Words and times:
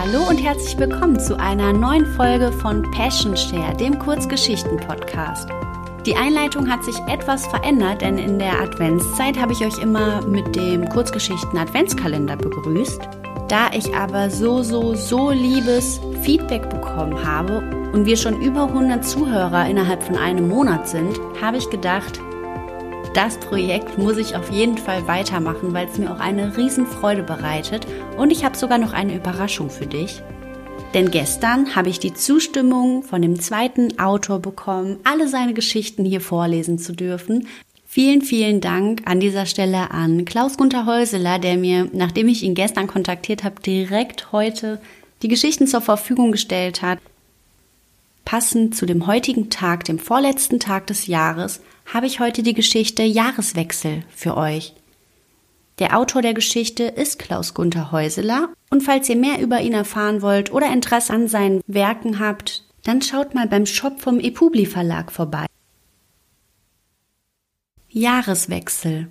Hallo 0.00 0.28
und 0.28 0.36
herzlich 0.36 0.78
willkommen 0.78 1.18
zu 1.18 1.36
einer 1.40 1.72
neuen 1.72 2.06
Folge 2.06 2.52
von 2.52 2.88
Passion 2.92 3.36
Share, 3.36 3.76
dem 3.76 3.98
Kurzgeschichten-Podcast. 3.98 5.48
Die 6.06 6.14
Einleitung 6.14 6.70
hat 6.70 6.84
sich 6.84 6.96
etwas 7.08 7.48
verändert, 7.48 8.02
denn 8.02 8.16
in 8.16 8.38
der 8.38 8.60
Adventszeit 8.60 9.36
habe 9.36 9.52
ich 9.54 9.60
euch 9.66 9.76
immer 9.82 10.24
mit 10.24 10.54
dem 10.54 10.88
Kurzgeschichten-Adventskalender 10.88 12.36
begrüßt. 12.36 13.08
Da 13.48 13.70
ich 13.76 13.92
aber 13.92 14.30
so, 14.30 14.62
so, 14.62 14.94
so 14.94 15.32
liebes 15.32 16.00
Feedback 16.22 16.70
bekommen 16.70 17.20
habe 17.24 17.58
und 17.92 18.06
wir 18.06 18.16
schon 18.16 18.40
über 18.40 18.68
100 18.68 19.04
Zuhörer 19.04 19.68
innerhalb 19.68 20.04
von 20.04 20.16
einem 20.16 20.48
Monat 20.48 20.88
sind, 20.88 21.18
habe 21.42 21.56
ich 21.56 21.68
gedacht, 21.70 22.20
das 23.14 23.38
Projekt 23.38 23.98
muss 23.98 24.16
ich 24.16 24.36
auf 24.36 24.50
jeden 24.50 24.78
Fall 24.78 25.06
weitermachen, 25.06 25.72
weil 25.72 25.88
es 25.88 25.98
mir 25.98 26.12
auch 26.12 26.20
eine 26.20 26.56
Riesenfreude 26.56 27.22
bereitet. 27.22 27.86
Und 28.16 28.30
ich 28.30 28.44
habe 28.44 28.56
sogar 28.56 28.78
noch 28.78 28.92
eine 28.92 29.14
Überraschung 29.14 29.70
für 29.70 29.86
dich. 29.86 30.22
Denn 30.94 31.10
gestern 31.10 31.74
habe 31.74 31.90
ich 31.90 31.98
die 31.98 32.14
Zustimmung 32.14 33.02
von 33.02 33.20
dem 33.20 33.38
zweiten 33.40 33.98
Autor 33.98 34.38
bekommen, 34.38 34.98
alle 35.04 35.28
seine 35.28 35.52
Geschichten 35.54 36.04
hier 36.04 36.20
vorlesen 36.20 36.78
zu 36.78 36.92
dürfen. 36.92 37.46
Vielen, 37.86 38.22
vielen 38.22 38.60
Dank 38.60 39.02
an 39.06 39.20
dieser 39.20 39.46
Stelle 39.46 39.90
an 39.90 40.24
Klaus 40.24 40.56
Gunther 40.56 40.86
Häuseler, 40.86 41.38
der 41.38 41.56
mir, 41.56 41.88
nachdem 41.92 42.28
ich 42.28 42.42
ihn 42.42 42.54
gestern 42.54 42.86
kontaktiert 42.86 43.44
habe, 43.44 43.60
direkt 43.60 44.32
heute 44.32 44.80
die 45.22 45.28
Geschichten 45.28 45.66
zur 45.66 45.80
Verfügung 45.80 46.32
gestellt 46.32 46.82
hat. 46.82 46.98
Passend 48.24 48.76
zu 48.76 48.86
dem 48.86 49.06
heutigen 49.06 49.50
Tag, 49.50 49.84
dem 49.84 49.98
vorletzten 49.98 50.60
Tag 50.60 50.86
des 50.86 51.06
Jahres, 51.06 51.60
habe 51.92 52.06
ich 52.06 52.20
heute 52.20 52.42
die 52.42 52.54
Geschichte 52.54 53.02
Jahreswechsel 53.02 54.02
für 54.14 54.36
euch. 54.36 54.74
Der 55.78 55.96
Autor 55.96 56.22
der 56.22 56.34
Geschichte 56.34 56.84
ist 56.84 57.18
Klaus 57.18 57.54
Gunther 57.54 57.92
Häuseler 57.92 58.50
und 58.70 58.82
falls 58.82 59.08
ihr 59.08 59.16
mehr 59.16 59.40
über 59.40 59.60
ihn 59.60 59.72
erfahren 59.72 60.22
wollt 60.22 60.52
oder 60.52 60.72
Interesse 60.72 61.12
an 61.12 61.28
seinen 61.28 61.62
Werken 61.66 62.18
habt, 62.18 62.64
dann 62.82 63.00
schaut 63.00 63.34
mal 63.34 63.46
beim 63.46 63.64
Shop 63.64 64.00
vom 64.00 64.20
Epubli 64.20 64.66
Verlag 64.66 65.12
vorbei. 65.12 65.46
Jahreswechsel. 67.88 69.08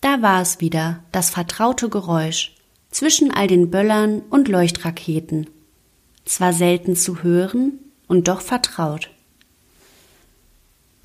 Da 0.00 0.22
war 0.22 0.42
es 0.42 0.60
wieder, 0.60 1.04
das 1.12 1.30
vertraute 1.30 1.88
Geräusch 1.88 2.54
zwischen 2.90 3.30
all 3.30 3.46
den 3.46 3.70
Böllern 3.70 4.22
und 4.30 4.48
Leuchtraketen. 4.48 5.48
Zwar 6.24 6.52
selten 6.52 6.96
zu 6.96 7.22
hören 7.22 7.78
und 8.08 8.28
doch 8.28 8.40
vertraut. 8.40 9.10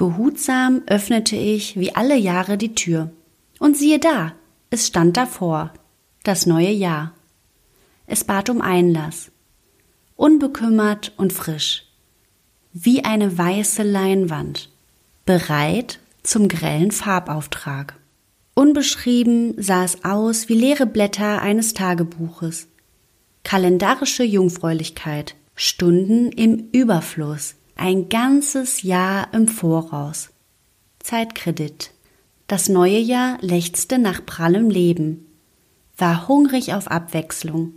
Behutsam 0.00 0.82
öffnete 0.86 1.36
ich 1.36 1.78
wie 1.78 1.94
alle 1.94 2.16
Jahre 2.16 2.56
die 2.56 2.74
Tür. 2.74 3.10
Und 3.58 3.76
siehe 3.76 3.98
da, 3.98 4.32
es 4.70 4.86
stand 4.86 5.18
davor, 5.18 5.74
das 6.22 6.46
neue 6.46 6.70
Jahr. 6.70 7.12
Es 8.06 8.24
bat 8.24 8.48
um 8.48 8.62
Einlass, 8.62 9.30
unbekümmert 10.16 11.12
und 11.18 11.34
frisch, 11.34 11.84
wie 12.72 13.04
eine 13.04 13.36
weiße 13.36 13.82
Leinwand, 13.82 14.70
bereit 15.26 16.00
zum 16.22 16.48
grellen 16.48 16.92
Farbauftrag. 16.92 17.94
Unbeschrieben 18.54 19.52
sah 19.62 19.84
es 19.84 20.02
aus 20.02 20.48
wie 20.48 20.54
leere 20.54 20.86
Blätter 20.86 21.42
eines 21.42 21.74
Tagebuches. 21.74 22.68
Kalendarische 23.44 24.24
Jungfräulichkeit, 24.24 25.34
Stunden 25.54 26.32
im 26.32 26.70
Überfluss, 26.72 27.56
ein 27.80 28.10
ganzes 28.10 28.82
Jahr 28.82 29.32
im 29.32 29.48
Voraus. 29.48 30.28
Zeitkredit. 30.98 31.92
Das 32.46 32.68
neue 32.68 32.98
Jahr 32.98 33.38
lechzte 33.40 33.98
nach 33.98 34.26
prallem 34.26 34.68
Leben, 34.68 35.26
war 35.96 36.28
hungrig 36.28 36.74
auf 36.74 36.88
Abwechslung. 36.88 37.72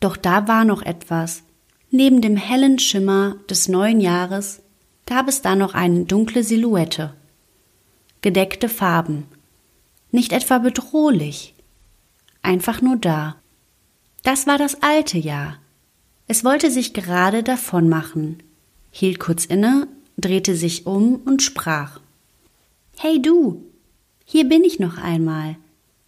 Doch 0.00 0.16
da 0.16 0.48
war 0.48 0.64
noch 0.64 0.82
etwas. 0.82 1.44
Neben 1.90 2.22
dem 2.22 2.36
hellen 2.36 2.80
Schimmer 2.80 3.36
des 3.48 3.68
neuen 3.68 4.00
Jahres 4.00 4.62
gab 5.06 5.28
es 5.28 5.42
da 5.42 5.54
noch 5.54 5.74
eine 5.74 6.06
dunkle 6.06 6.42
Silhouette. 6.42 7.14
Gedeckte 8.20 8.68
Farben. 8.68 9.26
Nicht 10.10 10.32
etwa 10.32 10.58
bedrohlich. 10.58 11.54
Einfach 12.42 12.82
nur 12.82 12.96
da. 12.96 13.36
Das 14.24 14.48
war 14.48 14.58
das 14.58 14.82
alte 14.82 15.18
Jahr. 15.18 15.58
Es 16.26 16.42
wollte 16.42 16.72
sich 16.72 16.94
gerade 16.94 17.44
davon 17.44 17.88
machen 17.88 18.42
hielt 18.94 19.18
kurz 19.18 19.44
inne, 19.44 19.88
drehte 20.16 20.54
sich 20.54 20.86
um 20.86 21.16
und 21.16 21.42
sprach. 21.42 22.00
Hey 22.96 23.20
du, 23.20 23.64
hier 24.24 24.48
bin 24.48 24.62
ich 24.62 24.78
noch 24.78 24.98
einmal. 24.98 25.56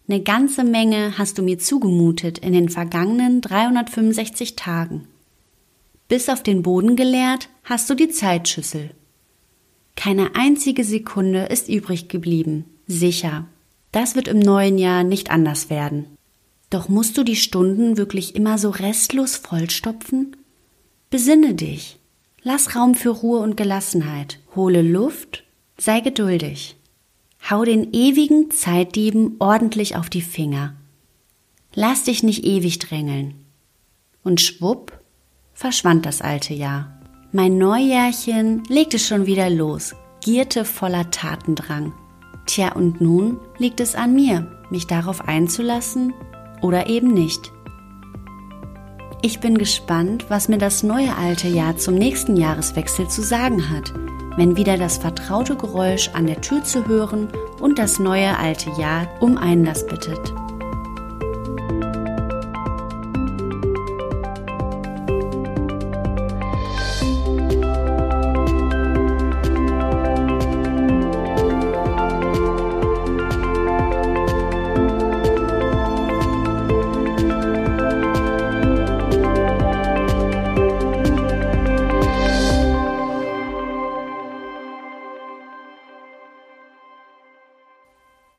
Eine 0.07 0.21
ganze 0.21 0.63
Menge 0.63 1.17
hast 1.17 1.37
du 1.37 1.43
mir 1.43 1.59
zugemutet 1.59 2.37
in 2.37 2.53
den 2.53 2.69
vergangenen 2.69 3.41
365 3.41 4.55
Tagen. 4.55 5.05
Bis 6.07 6.29
auf 6.29 6.41
den 6.41 6.63
Boden 6.63 6.95
geleert 6.95 7.49
hast 7.65 7.89
du 7.89 7.93
die 7.93 8.07
Zeitschüssel. 8.07 8.91
Keine 9.97 10.35
einzige 10.35 10.85
Sekunde 10.85 11.47
ist 11.47 11.67
übrig 11.67 12.07
geblieben. 12.07 12.63
Sicher. 12.87 13.47
Das 13.91 14.15
wird 14.15 14.29
im 14.29 14.39
neuen 14.39 14.77
Jahr 14.77 15.03
nicht 15.03 15.29
anders 15.29 15.69
werden. 15.69 16.05
Doch 16.69 16.87
musst 16.87 17.17
du 17.17 17.23
die 17.23 17.35
Stunden 17.35 17.97
wirklich 17.97 18.35
immer 18.35 18.57
so 18.57 18.69
restlos 18.69 19.35
vollstopfen? 19.35 20.37
Besinne 21.09 21.53
dich. 21.53 21.97
Lass 22.49 22.77
Raum 22.77 22.95
für 22.95 23.09
Ruhe 23.09 23.39
und 23.39 23.57
Gelassenheit. 23.57 24.39
Hole 24.55 24.81
Luft, 24.81 25.43
sei 25.77 25.99
geduldig. 25.99 26.77
Hau 27.49 27.65
den 27.65 27.91
ewigen 27.91 28.51
Zeitdieben 28.51 29.35
ordentlich 29.39 29.97
auf 29.97 30.09
die 30.09 30.21
Finger. 30.21 30.73
Lass 31.75 32.05
dich 32.05 32.23
nicht 32.23 32.45
ewig 32.45 32.79
drängeln. 32.79 33.33
Und 34.23 34.39
schwupp 34.39 34.97
verschwand 35.53 36.05
das 36.05 36.21
alte 36.21 36.53
Jahr. 36.53 37.01
Mein 37.33 37.57
Neujährchen 37.57 38.63
legte 38.69 38.97
schon 38.97 39.25
wieder 39.25 39.49
los, 39.49 39.93
gierte 40.23 40.63
voller 40.63 41.11
Tatendrang. 41.11 41.91
Tja, 42.45 42.71
und 42.71 43.01
nun 43.01 43.41
liegt 43.57 43.81
es 43.81 43.93
an 43.93 44.15
mir, 44.15 44.65
mich 44.69 44.87
darauf 44.87 45.19
einzulassen 45.27 46.13
oder 46.61 46.87
eben 46.87 47.13
nicht. 47.13 47.51
Ich 49.21 49.39
bin 49.39 49.57
gespannt, 49.57 50.25
was 50.29 50.47
mir 50.47 50.59
das 50.59 50.83
neue 50.83 51.15
alte 51.15 51.47
Jahr 51.47 51.75
zum 51.75 51.95
nächsten 51.95 52.37
Jahreswechsel 52.37 53.07
zu 53.07 53.23
sagen 53.23 53.69
hat, 53.71 53.91
wenn 54.37 54.55
wieder 54.55 54.77
das 54.77 54.99
vertraute 54.99 55.55
Geräusch 55.55 56.09
an 56.13 56.27
der 56.27 56.39
Tür 56.41 56.63
zu 56.63 56.87
hören 56.87 57.27
und 57.59 57.79
das 57.79 57.97
neue 57.97 58.37
alte 58.37 58.69
Jahr 58.79 59.07
um 59.19 59.37
Einlass 59.37 59.87
bittet. 59.87 60.33